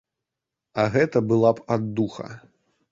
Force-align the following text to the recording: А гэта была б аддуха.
А 0.83 0.87
гэта 0.95 1.23
была 1.33 1.55
б 1.59 1.67
аддуха. 1.77 2.29